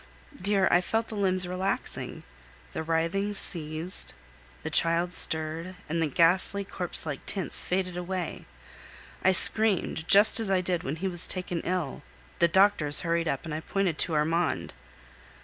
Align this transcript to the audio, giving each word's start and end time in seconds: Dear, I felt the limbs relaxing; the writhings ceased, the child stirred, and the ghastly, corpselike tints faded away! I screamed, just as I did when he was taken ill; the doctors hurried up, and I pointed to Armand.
Dear, 0.35 0.67
I 0.71 0.81
felt 0.81 1.09
the 1.09 1.15
limbs 1.15 1.47
relaxing; 1.47 2.23
the 2.73 2.81
writhings 2.81 3.37
ceased, 3.37 4.15
the 4.63 4.71
child 4.71 5.13
stirred, 5.13 5.75
and 5.87 6.01
the 6.01 6.07
ghastly, 6.07 6.65
corpselike 6.65 7.23
tints 7.27 7.63
faded 7.63 7.95
away! 7.95 8.47
I 9.23 9.31
screamed, 9.31 10.07
just 10.07 10.39
as 10.39 10.49
I 10.49 10.59
did 10.59 10.81
when 10.81 10.95
he 10.95 11.07
was 11.07 11.27
taken 11.27 11.61
ill; 11.61 12.01
the 12.39 12.47
doctors 12.47 13.01
hurried 13.01 13.27
up, 13.27 13.45
and 13.45 13.53
I 13.53 13.59
pointed 13.59 13.99
to 13.99 14.15
Armand. 14.15 14.73